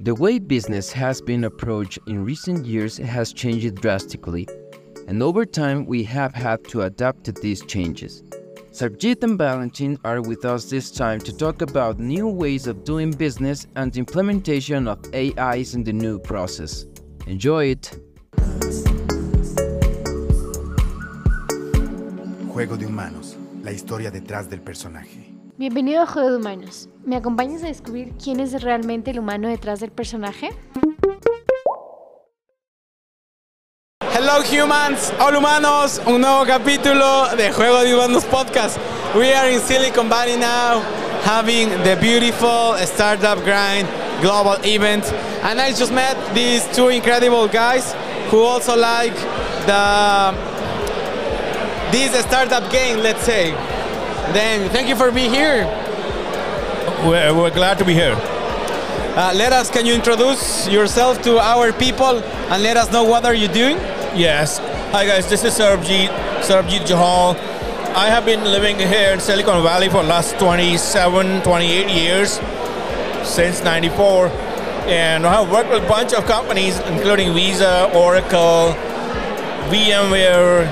The 0.00 0.14
way 0.14 0.38
business 0.38 0.92
has 0.92 1.20
been 1.20 1.42
approached 1.42 1.98
in 2.06 2.24
recent 2.24 2.64
years 2.64 2.98
has 2.98 3.32
changed 3.32 3.74
drastically, 3.74 4.46
and 5.08 5.20
over 5.20 5.44
time 5.44 5.86
we 5.86 6.04
have 6.04 6.32
had 6.32 6.62
to 6.68 6.82
adapt 6.82 7.24
to 7.24 7.32
these 7.32 7.64
changes. 7.66 8.22
Sarbjeet 8.70 9.24
and 9.24 9.36
Valentyn 9.36 9.98
are 10.04 10.22
with 10.22 10.44
us 10.44 10.70
this 10.70 10.92
time 10.92 11.18
to 11.22 11.36
talk 11.36 11.62
about 11.62 11.98
new 11.98 12.28
ways 12.28 12.68
of 12.68 12.84
doing 12.84 13.10
business 13.10 13.66
and 13.74 13.96
implementation 13.96 14.86
of 14.86 15.04
AIs 15.12 15.74
in 15.74 15.82
the 15.82 15.92
new 15.92 16.20
process. 16.20 16.86
Enjoy 17.26 17.64
it! 17.64 17.98
Juego 22.52 22.76
de 22.76 22.86
Humanos, 22.86 23.36
la 23.64 23.72
historia 23.72 24.12
detrás 24.12 24.48
del 24.48 24.60
personaje. 24.60 25.37
Bienvenido 25.58 26.02
a 26.02 26.06
Juego 26.06 26.30
de 26.30 26.36
Humanos. 26.36 26.88
¿Me 27.04 27.16
acompañas 27.16 27.64
a 27.64 27.66
descubrir 27.66 28.12
quién 28.22 28.38
es 28.38 28.62
realmente 28.62 29.10
el 29.10 29.18
humano 29.18 29.48
detrás 29.48 29.80
del 29.80 29.90
personaje? 29.90 30.50
Hello 34.14 34.34
humans, 34.44 35.12
hola 35.18 35.38
humanos, 35.38 36.00
un 36.06 36.20
nuevo 36.20 36.46
capítulo 36.46 37.26
de 37.36 37.50
Juego 37.50 37.80
de 37.80 37.92
Humanos 37.92 38.24
podcast. 38.26 38.78
We 39.16 39.34
are 39.34 39.52
in 39.52 39.58
Silicon 39.58 40.08
Valley 40.08 40.36
now, 40.36 40.80
having 41.24 41.70
the 41.82 41.96
beautiful 41.96 42.76
Startup 42.86 43.42
Grind 43.42 43.88
global 44.20 44.58
event, 44.62 45.12
and 45.42 45.60
I 45.60 45.70
just 45.70 45.92
met 45.92 46.16
these 46.34 46.68
two 46.72 46.90
incredible 46.90 47.48
guys 47.48 47.96
who 48.30 48.42
also 48.42 48.76
like 48.76 49.16
the 49.66 50.36
this 51.90 52.12
startup 52.26 52.70
game, 52.70 53.02
let's 53.02 53.24
say. 53.24 53.77
Then 54.32 54.68
thank 54.70 54.88
you 54.88 54.96
for 54.96 55.10
being 55.10 55.32
here. 55.32 55.64
We're, 57.04 57.34
we're 57.34 57.50
glad 57.50 57.78
to 57.78 57.84
be 57.84 57.94
here. 57.94 58.14
Uh, 58.16 59.32
let 59.34 59.52
us, 59.52 59.70
can 59.70 59.86
you 59.86 59.94
introduce 59.94 60.68
yourself 60.68 61.22
to 61.22 61.38
our 61.38 61.72
people 61.72 62.22
and 62.50 62.62
let 62.62 62.76
us 62.76 62.92
know 62.92 63.04
what 63.04 63.24
are 63.24 63.34
you 63.34 63.48
doing? 63.48 63.76
Yes. 64.14 64.58
Hi 64.92 65.06
guys, 65.06 65.28
this 65.28 65.44
is 65.44 65.58
Sarbjeet, 65.58 66.08
Sarbjeet 66.42 66.86
Johal. 66.86 67.36
I 67.94 68.08
have 68.10 68.24
been 68.24 68.44
living 68.44 68.78
here 68.78 69.12
in 69.12 69.20
Silicon 69.20 69.62
Valley 69.62 69.88
for 69.88 70.02
the 70.02 70.08
last 70.08 70.38
27, 70.38 71.42
28 71.42 71.88
years, 71.88 72.40
since 73.24 73.62
94. 73.64 74.28
And 74.86 75.26
I 75.26 75.42
have 75.42 75.50
worked 75.50 75.70
with 75.70 75.82
a 75.82 75.88
bunch 75.88 76.12
of 76.14 76.24
companies, 76.26 76.78
including 76.80 77.34
Visa, 77.34 77.90
Oracle, 77.94 78.74
VMware, 79.70 80.66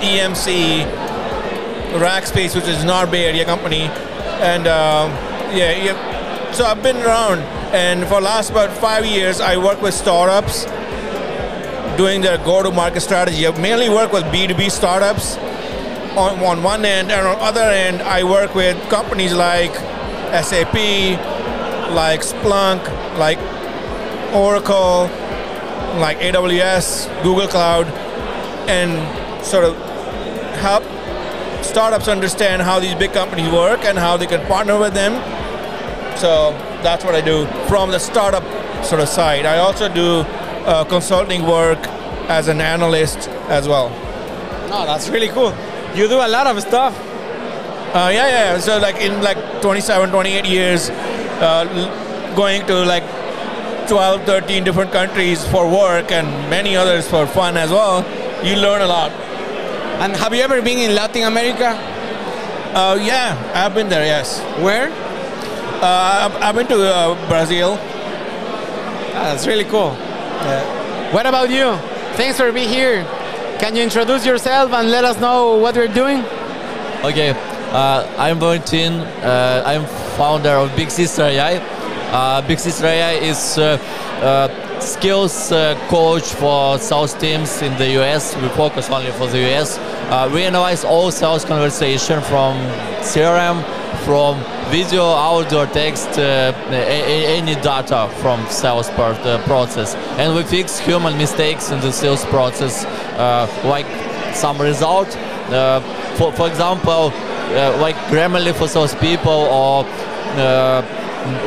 EMC, 0.00 1.09
Rackspace, 1.98 2.54
which 2.54 2.68
is 2.68 2.82
an 2.84 3.10
Bay 3.10 3.26
Area 3.26 3.44
company. 3.44 3.82
And 4.40 4.66
uh, 4.66 5.08
yeah, 5.52 5.72
yeah, 5.72 6.52
so 6.52 6.64
I've 6.64 6.82
been 6.82 6.96
around. 6.96 7.40
And 7.74 8.06
for 8.06 8.20
last 8.20 8.50
about 8.50 8.70
five 8.76 9.04
years, 9.04 9.40
I 9.40 9.56
work 9.56 9.80
with 9.82 9.94
startups 9.94 10.64
doing 11.96 12.20
their 12.20 12.38
go-to-market 12.38 13.00
strategy. 13.00 13.46
I 13.46 13.56
mainly 13.58 13.88
work 13.88 14.12
with 14.12 14.24
B2B 14.24 14.70
startups 14.70 15.36
on, 16.16 16.38
on 16.40 16.62
one 16.62 16.84
end, 16.84 17.12
and 17.12 17.26
on 17.26 17.38
the 17.38 17.44
other 17.44 17.60
end, 17.60 18.02
I 18.02 18.24
work 18.24 18.54
with 18.54 18.76
companies 18.88 19.32
like 19.34 19.74
SAP, 20.44 20.74
like 21.94 22.20
Splunk, 22.20 22.82
like 23.18 23.38
Oracle, 24.32 25.10
like 26.00 26.18
AWS, 26.18 27.22
Google 27.22 27.48
Cloud, 27.48 27.86
and 28.68 29.44
sort 29.44 29.64
of 29.64 29.76
help 30.56 30.84
startups 31.70 32.08
understand 32.08 32.62
how 32.62 32.80
these 32.80 32.96
big 32.96 33.12
companies 33.12 33.50
work 33.52 33.84
and 33.84 33.96
how 33.96 34.16
they 34.16 34.26
can 34.26 34.44
partner 34.46 34.76
with 34.78 34.92
them. 34.92 35.12
So 36.18 36.50
that's 36.82 37.04
what 37.04 37.14
I 37.14 37.20
do 37.20 37.46
from 37.68 37.90
the 37.90 38.00
startup 38.00 38.42
sort 38.84 39.00
of 39.00 39.08
side. 39.08 39.46
I 39.46 39.58
also 39.58 39.88
do 39.88 40.24
uh, 40.66 40.84
consulting 40.84 41.46
work 41.46 41.78
as 42.28 42.48
an 42.48 42.60
analyst 42.60 43.28
as 43.48 43.68
well. 43.68 43.88
Oh, 44.72 44.84
that's 44.84 45.08
really 45.08 45.28
cool. 45.28 45.54
You 45.94 46.08
do 46.08 46.16
a 46.16 46.28
lot 46.36 46.46
of 46.48 46.60
stuff. 46.60 46.92
Uh, 47.94 48.10
yeah, 48.12 48.28
yeah. 48.36 48.58
So 48.58 48.78
like 48.78 48.96
in 48.96 49.22
like 49.22 49.38
27, 49.62 50.10
28 50.10 50.44
years, 50.44 50.90
uh, 51.40 52.34
going 52.34 52.66
to 52.66 52.84
like 52.84 53.04
12, 53.88 54.24
13 54.24 54.64
different 54.64 54.90
countries 54.92 55.46
for 55.46 55.70
work 55.70 56.10
and 56.10 56.26
many 56.50 56.74
others 56.76 57.08
for 57.08 57.26
fun 57.26 57.56
as 57.56 57.70
well, 57.70 58.04
you 58.44 58.56
learn 58.56 58.82
a 58.82 58.86
lot. 58.86 59.29
And 60.00 60.16
have 60.16 60.34
you 60.34 60.40
ever 60.40 60.62
been 60.62 60.78
in 60.78 60.94
Latin 60.94 61.24
America? 61.24 61.76
Uh, 62.72 62.98
yeah, 63.02 63.36
I've 63.54 63.74
been 63.74 63.90
there. 63.90 64.02
Yes. 64.02 64.40
Where? 64.62 64.88
Uh, 65.82 66.30
I've, 66.30 66.34
I've 66.42 66.54
been 66.54 66.66
to 66.68 66.82
uh, 66.82 67.28
Brazil. 67.28 67.76
Ah, 69.12 69.32
that's 69.34 69.46
really 69.46 69.64
cool. 69.64 69.92
Yeah. 69.92 71.12
What 71.12 71.26
about 71.26 71.50
you? 71.50 71.76
Thanks 72.16 72.38
for 72.38 72.50
being 72.50 72.70
here. 72.70 73.04
Can 73.58 73.76
you 73.76 73.82
introduce 73.82 74.24
yourself 74.24 74.72
and 74.72 74.90
let 74.90 75.04
us 75.04 75.20
know 75.20 75.56
what 75.56 75.74
you're 75.74 75.86
doing? 75.86 76.24
Okay, 77.04 77.34
uh, 77.72 78.10
I'm 78.16 78.38
Valentyn. 78.38 79.04
Uh, 79.22 79.62
I'm 79.66 79.84
founder 80.16 80.56
of 80.56 80.74
Big 80.76 80.90
Sister 80.90 81.24
AI. 81.24 81.56
Uh, 82.10 82.40
Big 82.48 82.58
Sister 82.58 82.86
AI 82.86 83.12
is 83.20 83.58
uh, 83.58 83.76
uh, 84.22 84.69
skills 84.80 85.52
uh, 85.52 85.74
coach 85.88 86.24
for 86.34 86.78
sales 86.78 87.14
teams 87.14 87.62
in 87.62 87.76
the 87.78 88.00
US. 88.00 88.36
We 88.36 88.48
focus 88.48 88.90
only 88.90 89.10
for 89.12 89.26
the 89.26 89.40
US. 89.50 89.78
we 90.32 90.44
analyze 90.44 90.84
all 90.84 91.10
sales 91.10 91.44
conversation 91.44 92.20
from 92.22 92.56
CRM, 93.02 93.64
from 94.04 94.38
video, 94.70 95.02
audio, 95.02 95.66
text, 95.66 96.08
uh, 96.18 96.52
any 96.70 97.54
data 97.56 98.08
from 98.20 98.46
sales 98.48 98.88
part, 98.90 99.18
uh, 99.18 99.42
process. 99.44 99.94
And 100.18 100.34
we 100.34 100.42
fix 100.44 100.78
human 100.78 101.16
mistakes 101.18 101.70
in 101.70 101.80
the 101.80 101.92
sales 101.92 102.24
process, 102.26 102.84
uh, 103.18 103.46
like 103.64 103.86
some 104.34 104.60
result. 104.60 105.08
Uh, 105.50 105.80
for, 106.16 106.32
for 106.32 106.46
example, 106.48 107.12
uh, 107.12 107.76
like 107.80 107.96
Grammarly 108.10 108.54
for 108.54 108.68
salespeople, 108.68 109.32
or 109.32 109.84
uh, 110.38 110.82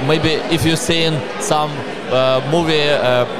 maybe 0.07 0.31
if 0.53 0.65
you've 0.65 0.79
seen 0.79 1.19
some 1.39 1.71
movie 2.51 2.87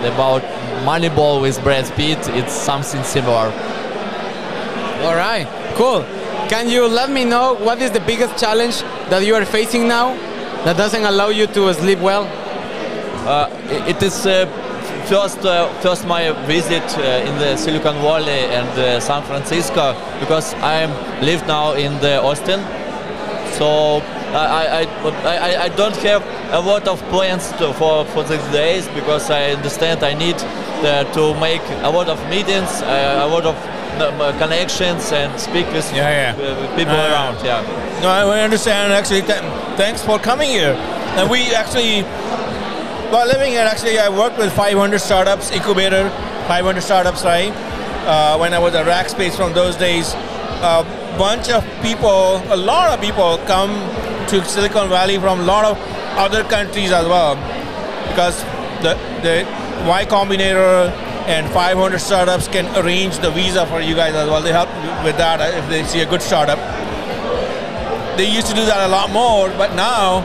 about 0.07 0.41
Moneyball 0.85 1.41
with 1.41 1.61
Brad 1.63 1.85
Pitt, 1.95 2.19
it's 2.29 2.53
something 2.53 3.03
similar. 3.03 3.51
All 5.03 5.15
right, 5.15 5.47
cool. 5.75 6.05
Can 6.49 6.69
you 6.69 6.87
let 6.87 7.09
me 7.09 7.25
know 7.25 7.55
what 7.55 7.81
is 7.81 7.91
the 7.91 7.99
biggest 8.01 8.37
challenge 8.37 8.81
that 9.09 9.25
you 9.25 9.35
are 9.35 9.45
facing 9.45 9.87
now 9.87 10.13
that 10.65 10.77
doesn't 10.77 11.03
allow 11.03 11.29
you 11.29 11.47
to 11.47 11.73
sleep 11.73 11.99
well? 11.99 12.23
Uh, 13.27 13.49
it 13.87 14.01
is 14.03 14.25
uh, 14.25 14.45
first 15.07 15.39
uh, 15.45 15.67
first 15.81 16.05
my 16.05 16.31
visit 16.45 16.83
uh, 16.97 17.27
in 17.27 17.37
the 17.39 17.55
Silicon 17.57 17.95
Valley 18.01 18.47
and 18.51 18.67
uh, 18.77 18.99
San 18.99 19.23
Francisco 19.23 19.95
because 20.19 20.53
I 20.55 20.85
live 21.21 21.45
now 21.47 21.73
in 21.73 21.99
the 22.01 22.21
Austin. 22.21 22.59
So 23.57 24.01
I, 24.33 24.83
I, 24.83 24.87
I, 25.25 25.63
I 25.63 25.69
don't 25.69 25.95
have 25.97 26.23
a 26.53 26.61
lot 26.61 26.87
of 26.87 27.01
plans 27.09 27.51
to, 27.53 27.73
for, 27.73 28.05
for 28.05 28.23
these 28.23 28.47
days 28.51 28.87
because 28.89 29.31
I 29.31 29.51
understand 29.51 30.03
I 30.03 30.13
need 30.13 30.35
uh, 30.37 31.03
to 31.13 31.33
make 31.39 31.63
a 31.81 31.89
lot 31.89 32.07
of 32.07 32.19
meetings, 32.29 32.69
a 32.81 33.25
lot 33.25 33.45
of 33.45 33.57
connections 34.37 35.11
and 35.11 35.39
speak 35.39 35.65
with, 35.73 35.91
yeah, 35.93 36.37
yeah. 36.37 36.75
people 36.77 36.93
uh, 36.93 37.09
around. 37.09 37.43
Yeah. 37.43 37.61
No, 38.01 38.09
I 38.09 38.41
understand. 38.41 38.93
Actually, 38.93 39.21
th 39.21 39.41
thanks 39.77 40.03
for 40.03 40.19
coming 40.19 40.49
here. 40.49 40.75
And 41.17 41.29
we 41.29 41.39
actually, 41.55 42.03
while 43.09 43.25
living 43.25 43.51
here, 43.53 43.65
actually, 43.65 43.97
I 43.97 44.09
worked 44.09 44.37
with 44.37 44.53
500 44.53 44.99
startups, 44.99 45.51
incubator, 45.51 46.09
500 46.47 46.81
startups, 46.81 47.23
right? 47.23 47.53
Uh, 48.05 48.37
when 48.37 48.53
I 48.53 48.59
was 48.59 48.75
at 48.75 48.85
Rackspace 48.85 49.35
from 49.35 49.53
those 49.53 49.75
days, 49.75 50.13
a 50.61 50.85
bunch 51.17 51.49
of 51.49 51.63
people, 51.81 52.41
a 52.53 52.57
lot 52.57 52.93
of 52.93 53.01
people 53.01 53.39
come 53.47 53.73
to 54.27 54.45
Silicon 54.45 54.89
Valley 54.89 55.17
from 55.17 55.39
a 55.39 55.43
lot 55.43 55.65
of 55.65 55.77
other 56.17 56.43
countries 56.43 56.91
as 56.91 57.07
well, 57.07 57.35
because 58.09 58.41
the 58.81 58.95
the 59.21 59.45
Y 59.87 60.05
Combinator 60.05 60.91
and 61.27 61.49
500 61.51 61.99
startups 61.99 62.47
can 62.47 62.65
arrange 62.77 63.19
the 63.19 63.31
visa 63.31 63.65
for 63.67 63.79
you 63.79 63.95
guys 63.95 64.13
as 64.13 64.27
well. 64.29 64.41
They 64.41 64.51
help 64.51 64.69
with 65.03 65.17
that 65.17 65.39
uh, 65.39 65.57
if 65.57 65.69
they 65.69 65.83
see 65.83 66.01
a 66.01 66.05
good 66.05 66.21
startup. 66.21 66.59
They 68.17 68.29
used 68.29 68.47
to 68.47 68.53
do 68.53 68.65
that 68.65 68.87
a 68.87 68.91
lot 68.91 69.09
more, 69.09 69.49
but 69.57 69.73
now 69.73 70.21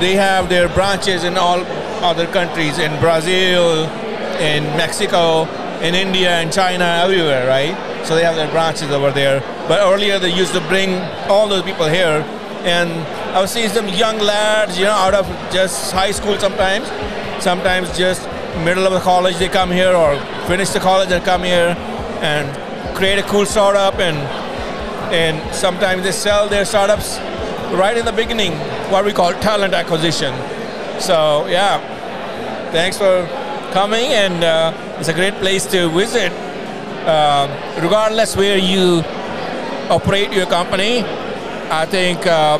they 0.00 0.14
have 0.14 0.48
their 0.48 0.68
branches 0.68 1.24
in 1.24 1.36
all 1.36 1.60
other 2.02 2.26
countries, 2.26 2.78
in 2.78 2.98
Brazil, 3.00 3.84
in 4.40 4.64
Mexico, 4.76 5.44
in 5.80 5.94
India, 5.94 6.40
in 6.40 6.50
China, 6.50 6.84
everywhere, 7.04 7.46
right? 7.46 7.76
So 8.06 8.14
they 8.14 8.24
have 8.24 8.36
their 8.36 8.50
branches 8.50 8.90
over 8.90 9.10
there. 9.10 9.40
But 9.68 9.80
earlier 9.80 10.18
they 10.18 10.32
used 10.34 10.52
to 10.54 10.60
bring 10.68 10.94
all 11.28 11.48
those 11.48 11.62
people 11.62 11.86
here, 11.86 12.24
and 12.64 12.90
I 13.36 13.40
was 13.42 13.50
seeing 13.50 13.68
some 13.68 13.88
young 13.88 14.18
lads, 14.18 14.78
you 14.78 14.86
know, 14.86 14.92
out 14.92 15.14
of 15.14 15.26
just 15.52 15.92
high 15.92 16.10
school 16.10 16.38
sometimes, 16.38 16.88
sometimes 17.44 17.96
just 17.96 18.22
middle 18.64 18.86
of 18.86 18.92
the 18.92 19.00
college 19.00 19.36
they 19.36 19.48
come 19.48 19.70
here 19.70 19.92
or 19.94 20.18
finish 20.46 20.70
the 20.70 20.80
college 20.80 21.10
and 21.12 21.22
come 21.22 21.42
here 21.42 21.76
and 22.22 22.96
create 22.96 23.18
a 23.18 23.22
cool 23.24 23.44
startup 23.44 23.98
and 23.98 24.16
and 25.12 25.36
sometimes 25.54 26.02
they 26.02 26.12
sell 26.12 26.48
their 26.48 26.64
startups 26.64 27.18
right 27.82 27.98
in 27.98 28.06
the 28.06 28.12
beginning 28.12 28.52
what 28.90 29.04
we 29.04 29.12
call 29.12 29.32
talent 29.34 29.74
acquisition 29.74 30.32
so 30.98 31.46
yeah 31.46 31.76
Thanks 32.72 32.98
for 32.98 33.24
coming, 33.72 34.12
and 34.12 34.42
uh, 34.42 34.72
it's 34.98 35.08
a 35.08 35.14
great 35.14 35.34
place 35.34 35.64
to 35.66 35.88
visit. 35.88 36.32
Um, 37.06 37.48
regardless 37.80 38.36
where 38.36 38.58
you 38.58 39.02
operate 39.88 40.32
your 40.32 40.46
company, 40.46 41.04
I 41.70 41.86
think 41.86 42.26
uh, 42.26 42.58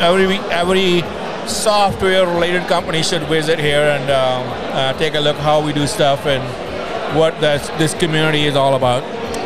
every 0.00 0.38
every 0.50 1.02
software 1.48 2.26
related 2.26 2.66
company 2.68 3.02
should 3.02 3.22
visit 3.22 3.58
here 3.58 3.82
and 3.82 4.10
um, 4.10 4.46
uh, 4.74 4.92
take 4.94 5.14
a 5.14 5.20
look 5.20 5.36
how 5.36 5.64
we 5.64 5.72
do 5.72 5.86
stuff 5.86 6.26
and 6.26 6.42
what 7.16 7.40
this, 7.40 7.68
this 7.78 7.94
community 7.94 8.44
is 8.44 8.54
all 8.54 8.74
about. 8.74 9.02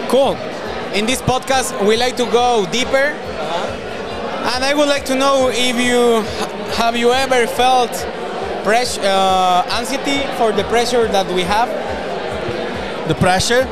Cool. 0.09 0.35
In 0.95 1.07
this 1.07 1.23
podcast, 1.23 1.87
we 1.87 1.97
like 1.97 2.17
to 2.17 2.27
go 2.27 2.67
deeper, 2.71 3.17
and 4.53 4.65
I 4.65 4.75
would 4.75 4.89
like 4.89 5.05
to 5.07 5.15
know 5.15 5.49
if 5.51 5.77
you 5.77 6.23
have 6.77 6.97
you 6.97 7.13
ever 7.13 7.47
felt 7.47 7.91
pressure, 8.65 9.01
uh, 9.05 9.65
anxiety 9.79 10.27
for 10.37 10.53
the 10.53 10.65
pressure 10.65 11.07
that 11.09 11.27
we 11.33 11.43
have. 11.43 11.69
The 13.09 13.15
pressure, 13.15 13.65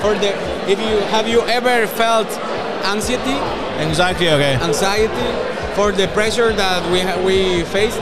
For 0.00 0.14
the 0.14 0.30
if 0.70 0.78
you 0.78 1.00
have 1.10 1.26
you 1.26 1.40
ever 1.42 1.86
felt 1.86 2.28
anxiety, 2.84 3.38
anxiety, 3.80 4.28
okay. 4.28 4.54
anxiety 4.62 5.55
for 5.76 5.92
the 5.92 6.08
pressure 6.08 6.52
that 6.54 6.80
we 6.90 7.00
we 7.22 7.62
face. 7.64 7.94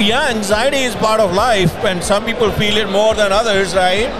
Yeah, 0.00 0.26
anxiety 0.28 0.82
is 0.82 0.94
part 0.96 1.20
of 1.20 1.32
life, 1.32 1.72
and 1.84 2.02
some 2.02 2.24
people 2.24 2.50
feel 2.50 2.76
it 2.76 2.90
more 2.90 3.14
than 3.14 3.30
others, 3.32 3.74
right? 3.74 4.10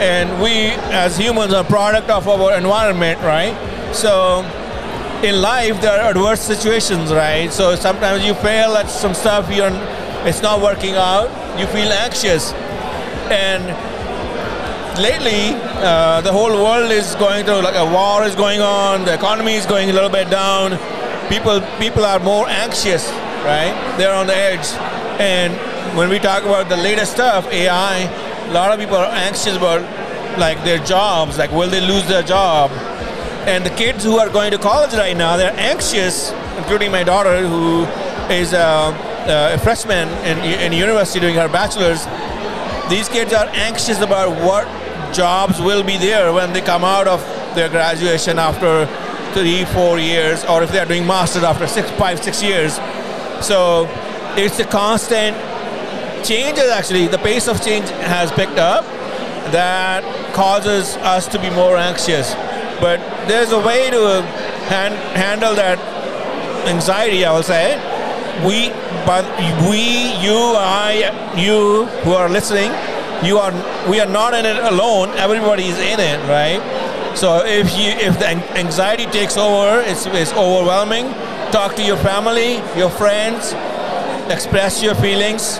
And 0.00 0.42
we, 0.42 0.74
as 0.90 1.16
humans, 1.16 1.52
are 1.54 1.62
product 1.62 2.10
of 2.10 2.26
our 2.26 2.56
environment, 2.56 3.20
right? 3.20 3.54
So, 3.94 4.42
in 5.22 5.40
life, 5.40 5.80
there 5.80 6.00
are 6.00 6.10
adverse 6.10 6.40
situations, 6.40 7.12
right? 7.12 7.52
So 7.52 7.76
sometimes 7.76 8.24
you 8.24 8.34
fail 8.34 8.76
at 8.76 8.90
some 8.90 9.14
stuff, 9.14 9.48
you're, 9.54 9.70
it's 10.26 10.42
not 10.42 10.60
working 10.60 10.96
out, 10.96 11.28
you 11.60 11.66
feel 11.66 11.92
anxious, 11.92 12.52
and 13.30 13.62
lately, 14.98 15.54
uh, 15.84 16.20
the 16.22 16.32
whole 16.32 16.52
world 16.64 16.90
is 16.90 17.14
going 17.14 17.44
through 17.44 17.62
like 17.62 17.76
a 17.76 17.84
war 17.84 18.24
is 18.24 18.34
going 18.34 18.60
on, 18.60 19.04
the 19.04 19.14
economy 19.14 19.54
is 19.54 19.66
going 19.66 19.88
a 19.90 19.92
little 19.92 20.10
bit 20.10 20.28
down. 20.28 20.72
People, 21.30 21.60
people 21.78 22.04
are 22.04 22.18
more 22.18 22.48
anxious, 22.48 23.08
right? 23.44 23.72
They're 23.96 24.12
on 24.12 24.26
the 24.26 24.36
edge. 24.36 24.66
And 25.20 25.54
when 25.96 26.08
we 26.08 26.18
talk 26.18 26.42
about 26.42 26.68
the 26.68 26.76
latest 26.76 27.12
stuff, 27.12 27.46
AI, 27.52 27.98
a 28.48 28.52
lot 28.52 28.72
of 28.72 28.80
people 28.80 28.96
are 28.96 29.06
anxious 29.06 29.56
about 29.56 29.80
like 30.38 30.62
their 30.64 30.78
jobs, 30.78 31.38
like 31.38 31.52
will 31.52 31.70
they 31.70 31.80
lose 31.80 32.06
their 32.08 32.24
job? 32.24 32.72
And 33.46 33.64
the 33.64 33.70
kids 33.70 34.02
who 34.02 34.18
are 34.18 34.28
going 34.28 34.50
to 34.50 34.58
college 34.58 34.92
right 34.94 35.16
now, 35.16 35.36
they're 35.36 35.54
anxious, 35.56 36.32
including 36.58 36.90
my 36.90 37.04
daughter 37.04 37.46
who 37.46 37.84
is 38.32 38.52
a, 38.52 39.54
a 39.54 39.58
freshman 39.58 40.08
in, 40.26 40.38
in 40.38 40.72
university 40.72 41.20
doing 41.20 41.36
her 41.36 41.48
bachelor's. 41.48 42.04
These 42.90 43.08
kids 43.08 43.32
are 43.32 43.46
anxious 43.52 44.00
about 44.00 44.30
what 44.44 44.66
jobs 45.14 45.60
will 45.60 45.84
be 45.84 45.96
there 45.96 46.32
when 46.32 46.52
they 46.52 46.60
come 46.60 46.82
out 46.82 47.06
of 47.06 47.20
their 47.54 47.68
graduation 47.68 48.38
after 48.38 48.86
three, 49.32 49.64
four 49.66 49.98
years, 49.98 50.44
or 50.44 50.62
if 50.62 50.70
they 50.72 50.78
are 50.78 50.86
doing 50.86 51.06
masters 51.06 51.42
after 51.42 51.66
six, 51.66 51.90
five, 51.92 52.22
six 52.22 52.42
years. 52.42 52.74
So 53.40 53.86
it's 54.36 54.58
a 54.58 54.64
constant 54.64 55.36
changes 56.24 56.70
actually. 56.70 57.06
The 57.08 57.18
pace 57.18 57.48
of 57.48 57.62
change 57.62 57.88
has 57.90 58.30
picked 58.32 58.58
up 58.58 58.84
that 59.52 60.04
causes 60.34 60.96
us 60.98 61.26
to 61.28 61.38
be 61.40 61.50
more 61.50 61.76
anxious. 61.76 62.34
But 62.80 62.98
there's 63.28 63.52
a 63.52 63.58
way 63.58 63.90
to 63.90 64.22
han- 64.68 64.96
handle 65.16 65.54
that 65.54 65.78
anxiety, 66.68 67.24
I 67.24 67.32
will 67.32 67.42
say. 67.42 67.76
We, 68.46 68.70
but 69.04 69.24
we, 69.68 70.14
you, 70.22 70.38
I, 70.56 71.34
you 71.36 71.86
who 72.04 72.12
are 72.12 72.28
listening, 72.28 72.70
you 73.24 73.38
are, 73.38 73.52
we 73.90 74.00
are 74.00 74.08
not 74.08 74.32
in 74.34 74.46
it 74.46 74.56
alone. 74.56 75.10
Everybody 75.10 75.64
is 75.64 75.78
in 75.78 76.00
it, 76.00 76.18
right? 76.28 76.60
So 77.14 77.44
if 77.44 77.70
you, 77.76 77.90
if 78.08 78.18
the 78.18 78.28
anxiety 78.56 79.06
takes 79.06 79.36
over, 79.36 79.80
it's, 79.80 80.06
it's 80.06 80.32
overwhelming. 80.32 81.12
Talk 81.52 81.74
to 81.76 81.82
your 81.82 81.96
family, 81.98 82.56
your 82.78 82.90
friends, 82.90 83.52
express 84.30 84.82
your 84.82 84.94
feelings, 84.94 85.58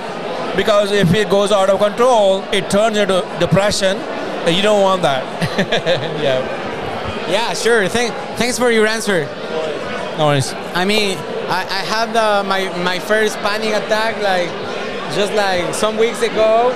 because 0.56 0.92
if 0.92 1.12
it 1.14 1.28
goes 1.28 1.52
out 1.52 1.68
of 1.68 1.80
control, 1.80 2.42
it 2.52 2.70
turns 2.70 2.96
into 2.96 3.26
depression. 3.40 3.96
and 3.98 4.56
You 4.56 4.62
don't 4.62 4.80
want 4.82 5.02
that. 5.02 5.24
yeah. 6.22 6.38
Yeah, 7.30 7.52
sure. 7.54 7.88
Thank, 7.88 8.14
thanks 8.38 8.58
for 8.58 8.70
your 8.70 8.86
answer. 8.86 9.24
No 10.16 10.26
worries. 10.26 10.52
I 10.74 10.84
mean, 10.84 11.18
I, 11.48 11.62
I 11.62 11.82
had 11.84 12.12
the, 12.12 12.48
my, 12.48 12.68
my 12.82 12.98
first 12.98 13.36
panic 13.38 13.70
attack 13.74 14.20
like 14.22 14.48
just 15.14 15.32
like 15.34 15.74
some 15.74 15.96
weeks 15.96 16.22
ago, 16.22 16.70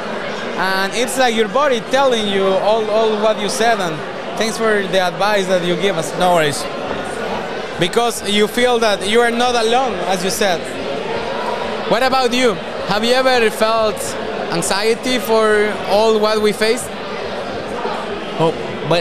and 0.56 0.92
it's 0.94 1.18
like 1.18 1.34
your 1.34 1.48
body 1.48 1.80
telling 1.90 2.26
you 2.28 2.44
all, 2.46 2.88
all 2.90 3.22
what 3.22 3.40
you 3.40 3.48
said. 3.48 3.78
And 3.80 3.94
thanks 4.36 4.56
for 4.58 4.82
the 4.86 5.00
advice 5.00 5.46
that 5.46 5.64
you 5.64 5.76
give 5.76 5.96
us. 5.96 6.16
No 6.18 6.34
worries. 6.34 6.62
Because 7.80 8.28
you 8.30 8.46
feel 8.46 8.78
that 8.78 9.08
you 9.08 9.20
are 9.20 9.30
not 9.30 9.54
alone, 9.54 9.94
as 10.06 10.22
you 10.24 10.30
said. 10.30 10.60
What 11.90 12.02
about 12.02 12.32
you? 12.32 12.54
Have 12.88 13.04
you 13.04 13.12
ever 13.14 13.50
felt 13.50 13.96
anxiety 14.52 15.18
for 15.18 15.72
all 15.88 16.18
what 16.20 16.40
we 16.40 16.52
face? 16.52 16.84
Oh, 18.38 18.52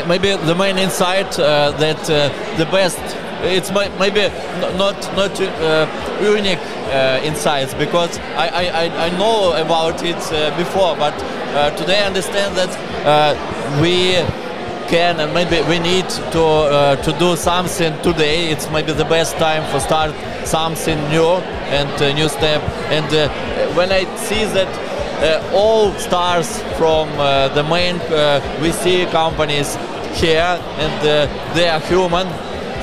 maybe 0.07 0.35
the 0.35 0.55
main 0.55 0.77
insight 0.77 1.37
uh, 1.39 1.71
that 1.77 1.99
uh, 2.09 2.29
the 2.57 2.65
best. 2.65 2.99
It's 3.45 3.71
maybe 3.71 4.29
not 4.77 4.95
not 5.17 5.39
uh, 5.41 5.85
unique 6.21 6.59
uh, 6.93 7.19
insights 7.23 7.73
because 7.73 8.17
I, 8.37 8.47
I, 8.47 8.63
I- 8.85 9.05
I 9.07 9.09
know 9.17 9.51
about 9.53 10.01
it 10.03 10.15
uh, 10.31 10.55
before, 10.57 10.95
but 10.95 11.13
uh, 11.53 11.75
today 11.75 12.01
I 12.03 12.07
understand 12.07 12.55
that 12.55 12.71
uh, 13.05 13.81
we 13.81 14.15
can 14.87 15.19
and 15.19 15.33
maybe 15.33 15.61
we 15.67 15.79
need 15.79 16.07
to 16.31 16.43
uh, 16.43 16.95
to 16.97 17.11
do 17.19 17.35
something 17.35 17.93
today. 18.01 18.49
It's 18.49 18.69
maybe 18.69 18.93
the 18.93 19.05
best 19.05 19.37
time 19.37 19.63
for 19.71 19.79
start 19.79 20.13
something 20.45 20.97
new 21.09 21.41
and 21.77 21.89
a 22.01 22.13
new 22.13 22.29
step. 22.29 22.61
And 22.91 23.07
uh, 23.13 23.29
when 23.75 23.91
I 23.91 24.03
see 24.17 24.45
that 24.45 24.69
uh, 25.23 25.41
all 25.53 25.91
stars 25.93 26.61
from 26.77 27.07
uh, 27.17 27.47
the 27.49 27.63
main 27.63 27.95
uh, 27.95 28.41
VC 28.59 29.09
companies 29.11 29.75
here, 30.15 30.59
and 30.77 30.99
uh, 31.07 31.53
they 31.53 31.69
are 31.69 31.79
human. 31.79 32.27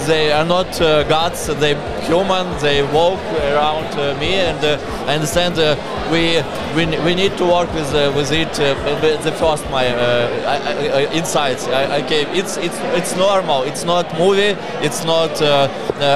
They 0.06 0.32
are 0.32 0.44
not 0.44 0.81
uh, 0.81 1.05
gods. 1.05 1.47
They 1.47 1.75
human. 2.06 2.47
They 2.61 2.82
walk 2.82 3.20
around 3.52 3.87
uh, 3.99 4.19
me, 4.19 4.35
and 4.35 4.58
uh, 4.64 4.79
I 5.06 5.14
understand 5.14 5.58
uh, 5.58 5.76
we, 6.11 6.43
we 6.75 6.87
we 7.05 7.14
need 7.14 7.37
to 7.38 7.44
work 7.44 7.73
with 7.75 7.94
uh, 7.94 8.12
with 8.17 8.32
it. 8.32 8.49
Uh, 8.58 8.74
the 9.22 9.32
first 9.32 9.65
my 9.70 9.86
I, 9.86 10.56
I, 10.56 11.13
insights 11.13 11.69
I, 11.69 11.96
I 11.96 12.01
gave. 12.01 12.29
It's 12.31 12.56
it's 12.56 12.79
it's 12.98 13.17
normal. 13.17 13.63
It's 13.65 13.84
not 13.84 14.06
movie. 14.19 14.56
It's 14.82 15.05
not 15.05 15.31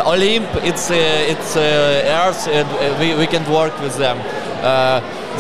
Olymp. 0.07 0.49
It's 0.65 0.91
it's 0.91 1.57
Earth, 1.57 2.49
and 2.49 2.69
we 3.01 3.15
we 3.15 3.27
can 3.27 3.45
work 3.51 3.79
with 3.81 3.97
them. 3.99 4.19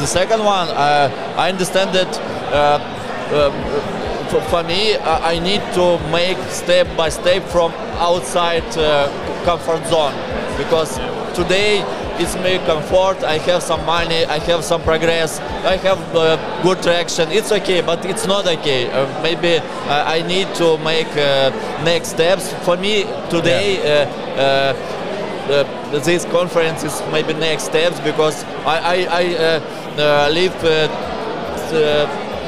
The 0.00 0.06
second 0.06 0.44
one, 0.44 0.68
I 0.68 1.48
understand 1.50 1.94
that. 1.94 2.10
Uh, 3.32 3.50
for, 4.42 4.62
me, 4.62 4.96
I 4.96 5.34
I 5.34 5.38
need 5.38 5.62
to 5.74 5.98
make 6.10 6.38
step 6.50 6.86
by 6.96 7.08
step 7.08 7.42
from 7.44 7.72
outside 7.98 8.64
uh, 8.76 9.08
comfort 9.44 9.84
zone 9.86 10.14
because 10.56 10.98
today 11.34 11.82
it's 12.18 12.34
me 12.36 12.58
comfort. 12.66 13.22
I 13.24 13.38
have 13.38 13.62
some 13.62 13.84
money, 13.84 14.24
I 14.24 14.38
have 14.38 14.64
some 14.64 14.82
progress, 14.82 15.40
I 15.64 15.76
have 15.76 16.00
uh, 16.14 16.36
good 16.62 16.82
traction. 16.82 17.30
It's 17.30 17.52
okay, 17.52 17.80
but 17.80 18.04
it's 18.04 18.26
not 18.26 18.46
okay. 18.46 18.90
Uh, 18.90 19.06
maybe 19.22 19.58
uh, 19.58 20.04
I 20.06 20.22
need 20.22 20.48
to 20.56 20.78
make 20.78 21.10
uh, 21.16 21.50
next 21.84 22.08
steps. 22.10 22.52
For 22.64 22.76
me 22.76 23.04
today. 23.30 23.66
Uh, 23.82 24.74
uh, 25.44 26.00
this 26.00 26.24
conference 26.26 26.82
is 26.84 27.02
maybe 27.12 27.34
next 27.34 27.64
steps 27.64 28.00
because 28.00 28.44
I, 28.64 28.78
I, 28.78 28.96
I 29.10 29.24
uh, 29.36 29.60
uh, 29.98 30.30
live 30.32 30.54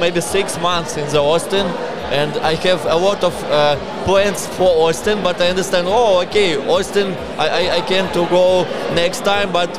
maybe 0.01 0.21
six 0.21 0.59
months 0.61 0.97
in 0.97 1.09
the 1.11 1.19
Austin 1.21 1.67
and 2.13 2.37
I 2.39 2.55
have 2.55 2.85
a 2.87 2.95
lot 2.97 3.25
of 3.25 3.35
uh, 3.45 3.77
plans 4.05 4.47
for 4.57 4.89
Austin 4.89 5.23
but 5.23 5.41
I 5.41 5.49
understand 5.49 5.87
oh 5.89 6.23
okay 6.23 6.57
Austin 6.57 7.13
I, 7.39 7.49
I, 7.49 7.77
I 7.77 7.81
can 7.81 8.13
to 8.15 8.27
go 8.31 8.65
next 8.95 9.25
time 9.25 9.53
but 9.53 9.71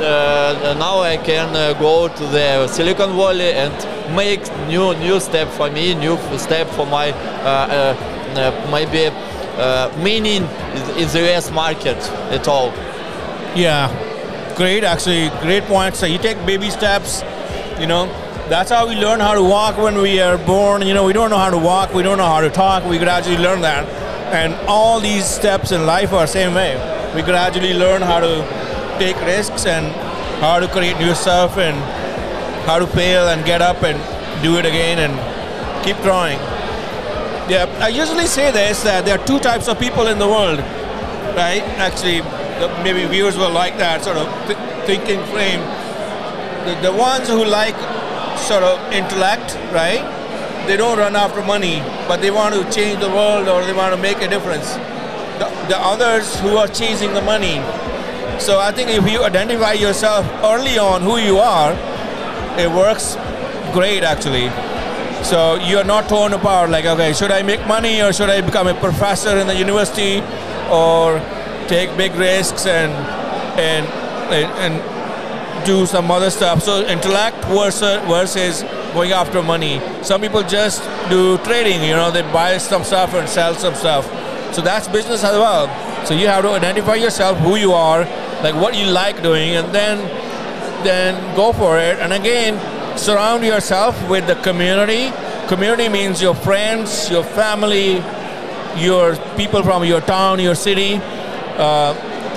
uh, 0.00 0.74
now 0.78 1.00
I 1.00 1.16
can 1.16 1.56
uh, 1.56 1.72
go 1.78 2.08
to 2.08 2.26
the 2.26 2.68
Silicon 2.68 3.16
Valley 3.16 3.52
and 3.52 3.74
make 4.14 4.42
new 4.68 4.94
new 4.94 5.18
step 5.20 5.48
for 5.48 5.70
me 5.70 5.94
new 5.94 6.16
step 6.38 6.68
for 6.68 6.86
my 6.86 7.10
uh, 7.10 7.48
uh, 7.48 8.16
uh, 8.36 8.68
maybe 8.70 9.10
uh, 9.58 9.90
meaning 10.02 10.42
in 11.00 11.08
the 11.08 11.32
US 11.32 11.50
market 11.50 11.96
at 12.30 12.46
all. 12.46 12.72
Yeah, 13.54 13.88
great. 14.54 14.84
Actually, 14.84 15.30
great 15.40 15.64
points. 15.64 15.98
So 15.98 16.06
you 16.06 16.18
take 16.18 16.36
baby 16.44 16.70
steps. 16.70 17.22
You 17.80 17.86
know, 17.86 18.06
that's 18.48 18.70
how 18.70 18.88
we 18.88 18.94
learn 18.94 19.18
how 19.18 19.34
to 19.34 19.42
walk 19.42 19.76
when 19.76 19.98
we 19.98 20.20
are 20.20 20.38
born. 20.38 20.82
You 20.82 20.94
know, 20.94 21.04
we 21.04 21.12
don't 21.12 21.30
know 21.30 21.38
how 21.38 21.50
to 21.50 21.58
walk. 21.58 21.92
We 21.92 22.02
don't 22.02 22.18
know 22.18 22.26
how 22.26 22.40
to 22.40 22.50
talk. 22.50 22.84
We 22.84 22.98
gradually 22.98 23.38
learn 23.38 23.60
that. 23.62 23.84
And 24.32 24.54
all 24.68 25.00
these 25.00 25.24
steps 25.24 25.72
in 25.72 25.84
life 25.84 26.12
are 26.12 26.22
the 26.22 26.32
same 26.32 26.54
way. 26.54 26.76
We 27.14 27.22
gradually 27.22 27.74
learn 27.74 28.02
how 28.02 28.20
to 28.20 28.46
take 28.98 29.20
risks 29.22 29.66
and 29.66 29.86
how 30.40 30.60
to 30.60 30.68
create 30.68 30.96
new 30.98 31.14
stuff 31.14 31.58
and 31.58 31.76
how 32.66 32.78
to 32.78 32.86
fail 32.86 33.28
and 33.28 33.44
get 33.44 33.62
up 33.62 33.82
and 33.82 33.98
do 34.42 34.58
it 34.58 34.66
again 34.66 34.98
and 34.98 35.84
keep 35.84 35.96
trying. 35.98 36.38
Yeah, 37.50 37.66
I 37.80 37.88
usually 37.88 38.26
say 38.26 38.50
this 38.50 38.82
that 38.82 39.04
there 39.04 39.18
are 39.18 39.26
two 39.26 39.38
types 39.38 39.68
of 39.68 39.78
people 39.78 40.06
in 40.06 40.18
the 40.18 40.26
world, 40.26 40.58
right? 41.36 41.62
Actually, 41.78 42.22
maybe 42.82 43.06
viewers 43.06 43.36
will 43.36 43.50
like 43.50 43.76
that 43.78 44.02
sort 44.04 44.16
of 44.16 44.26
th- 44.46 44.58
thinking 44.86 45.24
frame. 45.26 45.60
The, 46.66 46.90
the 46.90 46.92
ones 46.92 47.28
who 47.28 47.44
like 47.44 47.76
sort 48.38 48.62
of 48.62 48.80
intellect, 48.92 49.56
right? 49.72 50.02
They 50.66 50.76
don't 50.76 50.98
run 50.98 51.14
after 51.16 51.42
money, 51.42 51.80
but 52.08 52.20
they 52.20 52.30
want 52.30 52.54
to 52.54 52.62
change 52.70 53.00
the 53.00 53.08
world 53.08 53.48
or 53.48 53.64
they 53.64 53.72
want 53.72 53.94
to 53.94 54.00
make 54.00 54.18
a 54.18 54.28
difference. 54.28 54.74
The, 55.38 55.46
the 55.68 55.78
others 55.78 56.38
who 56.40 56.56
are 56.56 56.66
chasing 56.66 57.14
the 57.14 57.22
money. 57.22 57.62
So 58.40 58.58
I 58.58 58.72
think 58.72 58.90
if 58.90 59.08
you 59.10 59.22
identify 59.24 59.72
yourself 59.72 60.26
early 60.42 60.78
on 60.78 61.02
who 61.02 61.18
you 61.18 61.38
are, 61.38 61.72
it 62.58 62.68
works 62.68 63.16
great 63.72 64.02
actually. 64.02 64.50
So 65.24 65.56
you're 65.56 65.84
not 65.84 66.08
torn 66.08 66.32
apart 66.32 66.70
like, 66.70 66.84
okay, 66.84 67.12
should 67.12 67.30
I 67.30 67.42
make 67.42 67.66
money 67.66 68.02
or 68.02 68.12
should 68.12 68.30
I 68.30 68.40
become 68.40 68.66
a 68.66 68.74
professor 68.74 69.38
in 69.38 69.46
the 69.46 69.56
university 69.56 70.20
or 70.70 71.20
take 71.68 71.96
big 71.96 72.14
risks 72.14 72.66
and 72.66 72.92
and 73.58 73.86
and, 74.32 74.74
and 74.74 74.95
do 75.66 75.84
some 75.84 76.10
other 76.10 76.30
stuff. 76.30 76.62
So 76.62 76.86
intellect 76.86 77.44
versus 77.46 78.00
versus 78.06 78.62
going 78.94 79.12
after 79.12 79.42
money. 79.42 79.80
Some 80.02 80.20
people 80.20 80.42
just 80.42 80.82
do 81.10 81.36
trading. 81.38 81.82
You 81.82 81.96
know, 81.96 82.10
they 82.10 82.22
buy 82.22 82.58
some 82.58 82.84
stuff 82.84 83.12
and 83.14 83.28
sell 83.28 83.54
some 83.54 83.74
stuff. 83.74 84.06
So 84.54 84.62
that's 84.62 84.88
business 84.88 85.24
as 85.24 85.36
well. 85.36 85.66
So 86.06 86.14
you 86.14 86.28
have 86.28 86.44
to 86.44 86.50
identify 86.50 86.94
yourself, 86.94 87.36
who 87.38 87.56
you 87.56 87.72
are, 87.72 88.04
like 88.42 88.54
what 88.54 88.76
you 88.76 88.86
like 88.86 89.22
doing, 89.22 89.56
and 89.56 89.74
then 89.74 89.98
then 90.84 91.36
go 91.36 91.52
for 91.52 91.78
it. 91.78 91.98
And 91.98 92.12
again, 92.12 92.54
surround 92.96 93.44
yourself 93.44 93.94
with 94.08 94.26
the 94.26 94.36
community. 94.36 95.12
Community 95.48 95.88
means 95.88 96.22
your 96.22 96.34
friends, 96.34 97.10
your 97.10 97.24
family, 97.24 98.02
your 98.76 99.16
people 99.36 99.62
from 99.62 99.84
your 99.84 100.00
town, 100.00 100.38
your 100.38 100.54
city. 100.54 101.00
Uh, 101.58 101.94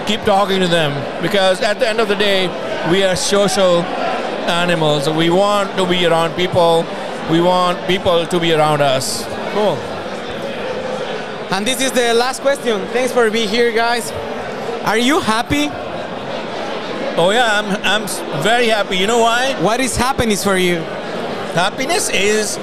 keep 0.08 0.22
talking 0.22 0.60
to 0.60 0.68
them 0.68 0.92
because 1.22 1.62
at 1.62 1.80
the 1.80 1.88
end 1.88 2.00
of 2.00 2.08
the 2.08 2.16
day, 2.16 2.48
we 2.92 3.04
are 3.04 3.16
social 3.16 3.84
animals. 4.50 5.10
We 5.10 5.30
want 5.30 5.76
to 5.78 5.86
be 5.86 6.06
around 6.06 6.36
people. 6.36 6.86
We 7.30 7.42
want 7.42 7.86
people 7.88 8.26
to 8.26 8.40
be 8.40 8.54
around 8.54 8.82
us. 8.82 9.26
Cool. 9.54 9.78
And 11.52 11.66
this 11.66 11.82
is 11.82 11.92
the 11.92 12.14
last 12.14 12.42
question. 12.42 12.86
Thanks 12.88 13.12
for 13.12 13.30
being 13.30 13.50
here, 13.50 13.72
guys. 13.72 14.12
Are 14.86 14.98
you 14.98 15.20
happy? 15.20 15.68
Oh 17.18 17.32
yeah, 17.32 17.60
I'm 17.60 17.68
I'm 17.84 18.44
very 18.44 18.68
happy. 18.68 18.98
You 18.98 19.08
know 19.08 19.20
why? 19.20 19.54
What 19.62 19.80
is 19.80 19.98
happiness 19.98 20.44
for 20.44 20.58
you? 20.58 20.78
Happiness 21.54 22.10
is 22.10 22.56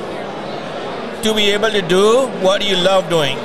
to 1.23 1.35
be 1.35 1.51
able 1.51 1.71
to 1.71 1.83
do 1.83 2.29
what 2.41 2.65
you 2.65 2.77
love 2.77 3.11
doing. 3.11 3.37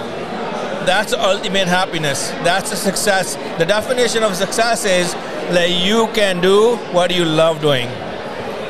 That's 0.85 1.11
the 1.11 1.21
ultimate 1.21 1.67
happiness. 1.67 2.29
That's 2.43 2.71
a 2.71 2.75
success. 2.75 3.35
The 3.57 3.65
definition 3.65 4.23
of 4.23 4.35
success 4.35 4.85
is 4.85 5.13
that 5.51 5.69
you 5.69 6.07
can 6.13 6.41
do 6.41 6.75
what 6.91 7.13
you 7.13 7.25
love 7.25 7.61
doing. 7.61 7.87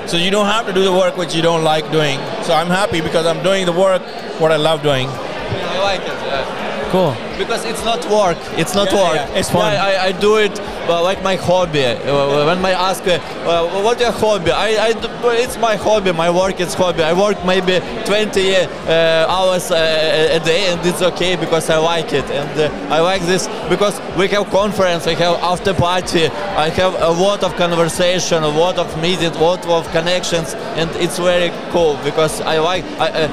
So 0.08 0.18
you 0.18 0.32
don't 0.32 0.48
have 0.48 0.66
to 0.68 0.74
do 0.74 0.84
the 0.84 0.92
work 0.92 1.16
which 1.18 1.36
you 1.36 1.42
don't 1.42 1.64
like 1.64 1.90
doing. 1.92 2.18
So 2.44 2.54
I'm 2.54 2.68
happy 2.68 3.02
because 3.02 3.26
I'm 3.26 3.42
doing 3.44 3.66
the 3.66 3.72
work 3.72 4.02
what 4.40 4.52
I 4.52 4.58
love 4.58 4.82
doing. 4.82 5.08
I 5.08 5.80
like 5.84 6.02
it. 6.02 6.08
Yeah. 6.08 6.90
Cool. 6.92 7.31
Because 7.42 7.66
it's 7.66 7.84
not 7.84 8.02
work. 8.20 8.38
It's 8.62 8.76
not 8.76 8.92
Yeah, 8.92 9.04
work. 9.04 9.16
yeah, 9.16 9.40
it's 9.40 9.50
fun. 9.50 9.74
I, 9.74 9.94
I, 10.08 10.12
do 10.12 10.38
it 10.38 10.56
uh, 10.88 11.02
like 11.02 11.24
my 11.24 11.36
hobby. 11.36 11.86
Uh, 11.86 12.46
when 12.46 12.64
I 12.64 12.74
ask, 12.90 13.02
uh, 13.08 13.18
uh, 13.50 13.82
what 13.86 14.00
your 14.00 14.12
hobby? 14.12 14.52
I, 14.52 14.70
I 14.88 14.92
do, 14.94 15.08
it's 15.44 15.58
my 15.58 15.76
hobby. 15.76 16.12
My 16.12 16.30
work 16.30 16.60
is 16.60 16.76
hobby. 16.76 17.02
I 17.02 17.14
work 17.14 17.44
maybe 17.44 17.80
20 18.06 18.56
uh, 18.56 19.26
hours 19.36 19.72
uh, 19.72 20.38
a 20.38 20.40
day, 20.46 20.68
and 20.72 20.80
it's 20.86 21.02
okay 21.02 21.36
because 21.36 21.70
I 21.70 21.78
like 21.78 22.14
it. 22.14 22.26
And 22.26 22.54
uh, 22.60 22.96
I 22.96 23.00
like 23.00 23.24
this 23.24 23.48
because 23.70 24.00
we 24.16 24.28
have 24.28 24.48
conference, 24.52 25.08
we 25.08 25.16
have 25.16 25.36
after 25.42 25.74
party. 25.74 26.26
I 26.66 26.70
have 26.70 26.94
a 27.02 27.10
lot 27.10 27.44
of 27.44 27.56
conversation, 27.56 28.44
a 28.44 28.54
lot 28.64 28.78
of 28.78 28.88
meetings, 29.02 29.36
a 29.36 29.40
lot 29.40 29.66
of 29.66 29.90
connections, 29.92 30.54
and 30.80 30.90
it's 31.04 31.18
very 31.18 31.52
cool 31.72 31.98
because 32.04 32.42
I 32.42 32.60
like 32.60 32.84
I, 33.00 33.28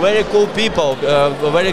very 0.00 0.24
cool 0.30 0.46
people, 0.48 0.96
uh, 1.04 1.50
very. 1.50 1.72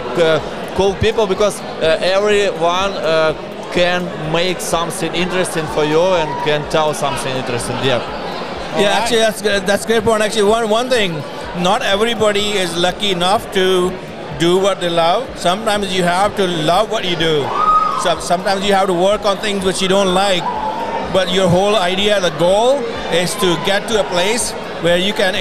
Cool 0.76 0.94
people 0.94 1.26
because 1.26 1.60
uh, 1.60 1.98
everyone 2.00 2.92
uh, 2.94 3.34
can 3.72 4.02
make 4.32 4.60
something 4.60 5.14
interesting 5.14 5.66
for 5.68 5.84
you 5.84 6.00
and 6.00 6.28
can 6.44 6.68
tell 6.70 6.94
something 6.94 7.34
interesting. 7.36 7.76
Yeah. 7.84 8.00
Yeah, 8.78 8.98
actually, 9.02 9.18
that's 9.18 9.40
that's 9.42 9.84
great 9.84 10.04
point. 10.04 10.22
Actually, 10.22 10.44
one 10.44 10.70
one 10.70 10.88
thing, 10.88 11.12
not 11.58 11.82
everybody 11.82 12.52
is 12.52 12.76
lucky 12.76 13.10
enough 13.10 13.52
to 13.52 13.90
do 14.38 14.58
what 14.58 14.80
they 14.80 14.88
love. 14.88 15.26
Sometimes 15.38 15.92
you 15.92 16.04
have 16.04 16.36
to 16.36 16.46
love 16.46 16.90
what 16.90 17.04
you 17.04 17.16
do. 17.16 17.42
So 18.02 18.18
sometimes 18.20 18.64
you 18.64 18.72
have 18.72 18.86
to 18.86 18.94
work 18.94 19.24
on 19.24 19.38
things 19.38 19.64
which 19.64 19.82
you 19.82 19.88
don't 19.88 20.14
like, 20.14 20.44
but 21.12 21.32
your 21.32 21.48
whole 21.48 21.74
idea, 21.74 22.20
the 22.20 22.30
goal, 22.38 22.78
is 23.12 23.34
to 23.42 23.58
get 23.66 23.88
to 23.88 24.00
a 24.00 24.04
place 24.04 24.52
where 24.82 24.96
you 24.96 25.12
can 25.12 25.34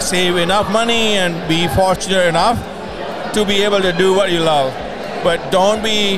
save 0.00 0.36
enough 0.36 0.70
money 0.70 1.18
and 1.18 1.34
be 1.48 1.66
fortunate 1.68 2.26
enough 2.26 2.56
to 3.36 3.44
be 3.44 3.62
able 3.62 3.82
to 3.82 3.92
do 3.92 4.14
what 4.14 4.32
you 4.32 4.40
love. 4.40 4.72
But 5.22 5.50
don't 5.52 5.84
be 5.84 6.16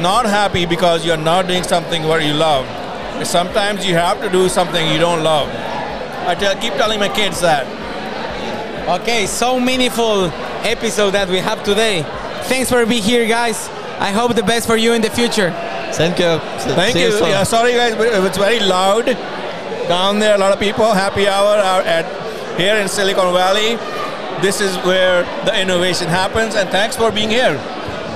not 0.00 0.26
happy 0.26 0.64
because 0.64 1.04
you're 1.04 1.16
not 1.16 1.48
doing 1.48 1.64
something 1.64 2.04
what 2.04 2.24
you 2.24 2.34
love. 2.34 2.64
Sometimes 3.26 3.84
you 3.84 3.96
have 3.96 4.20
to 4.22 4.30
do 4.30 4.48
something 4.48 4.86
you 4.92 4.98
don't 4.98 5.24
love. 5.24 5.48
I 6.28 6.36
tell, 6.36 6.54
keep 6.60 6.74
telling 6.74 7.00
my 7.00 7.08
kids 7.08 7.40
that. 7.40 7.66
Okay, 9.00 9.26
so 9.26 9.58
meaningful 9.58 10.26
episode 10.62 11.10
that 11.10 11.28
we 11.28 11.38
have 11.38 11.64
today. 11.64 12.04
Thanks 12.44 12.70
for 12.70 12.86
being 12.86 13.02
here, 13.02 13.26
guys. 13.26 13.68
I 13.98 14.12
hope 14.12 14.34
the 14.36 14.44
best 14.44 14.68
for 14.68 14.76
you 14.76 14.92
in 14.92 15.02
the 15.02 15.10
future. 15.10 15.50
Thank 15.92 16.20
you. 16.20 16.38
Thank 16.78 16.92
See 16.92 17.02
you. 17.02 17.10
soon. 17.10 17.28
Yeah, 17.28 17.42
sorry 17.42 17.72
guys, 17.72 17.96
but 17.96 18.06
it's 18.24 18.38
very 18.38 18.60
loud 18.60 19.06
down 19.88 20.20
there. 20.20 20.36
A 20.36 20.38
lot 20.38 20.52
of 20.52 20.60
people. 20.60 20.92
Happy 20.92 21.26
hour 21.26 21.58
are 21.58 21.82
at 21.82 22.06
here 22.56 22.76
in 22.76 22.88
Silicon 22.88 23.34
Valley. 23.34 23.76
This 24.42 24.60
is 24.60 24.76
where 24.84 25.24
the 25.44 25.60
innovation 25.60 26.08
happens. 26.08 26.54
And 26.54 26.68
thanks 26.70 26.96
for 26.96 27.12
being 27.12 27.28
here. 27.28 27.60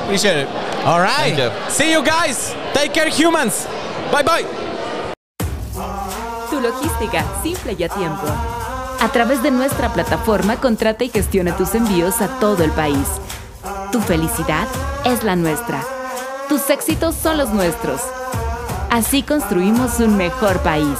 Appreciate 0.04 0.38
it. 0.38 0.49
All 0.85 1.00
right. 1.00 1.35
Thank 1.35 1.38
you. 1.38 1.71
See 1.71 1.93
you 1.93 2.02
guys. 2.02 2.54
Take 2.73 2.93
care, 2.93 3.09
humans. 3.09 3.66
Bye 4.11 4.23
bye. 4.23 4.45
Tu 6.50 6.61
logística, 6.61 7.25
simple 7.43 7.75
y 7.78 7.85
a 7.85 7.88
tiempo. 7.88 8.26
A 9.00 9.09
través 9.12 9.43
de 9.43 9.50
nuestra 9.50 9.93
plataforma, 9.93 10.57
contrata 10.57 11.04
y 11.04 11.11
gestiona 11.11 11.57
tus 11.57 11.75
envíos 11.75 12.23
a 12.23 12.28
todo 12.38 12.64
el 12.64 12.71
país. 12.71 13.07
Tu 13.93 14.00
felicidad 14.00 14.66
es 15.04 15.25
la 15.25 15.37
nuestra. 15.37 15.83
Tus 16.49 16.71
éxitos 16.71 17.14
son 17.14 17.37
los 17.37 17.50
nuestros. 17.50 18.00
Así 18.90 19.23
construimos 19.23 20.00
un 20.00 20.16
mejor 20.16 20.59
país. 20.61 20.99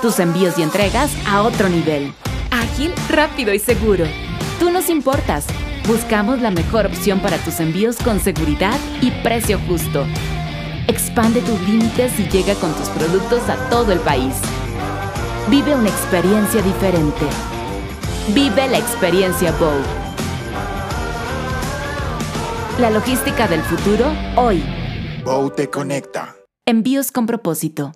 Tus 0.00 0.18
envíos 0.18 0.58
y 0.58 0.62
entregas 0.62 1.10
a 1.28 1.42
otro 1.42 1.68
nivel. 1.68 2.12
Ágil, 2.50 2.94
rápido 3.08 3.52
y 3.52 3.58
seguro. 3.58 4.04
Tú 4.62 4.70
nos 4.70 4.88
importas. 4.90 5.44
Buscamos 5.88 6.40
la 6.40 6.52
mejor 6.52 6.86
opción 6.86 7.18
para 7.18 7.36
tus 7.38 7.58
envíos 7.58 7.96
con 7.96 8.20
seguridad 8.20 8.78
y 9.00 9.10
precio 9.10 9.58
justo. 9.66 10.06
Expande 10.86 11.40
tus 11.40 11.60
límites 11.62 12.16
y 12.20 12.28
llega 12.28 12.54
con 12.54 12.72
tus 12.74 12.88
productos 12.90 13.48
a 13.48 13.68
todo 13.70 13.90
el 13.90 13.98
país. 13.98 14.36
Vive 15.50 15.74
una 15.74 15.88
experiencia 15.88 16.62
diferente. 16.62 17.26
Vive 18.32 18.68
la 18.68 18.78
experiencia 18.78 19.50
Bow. 19.58 19.82
La 22.78 22.90
logística 22.90 23.48
del 23.48 23.62
futuro 23.62 24.12
hoy. 24.36 24.62
Bow 25.24 25.50
te 25.50 25.70
conecta. 25.70 26.36
Envíos 26.66 27.10
con 27.10 27.26
propósito. 27.26 27.94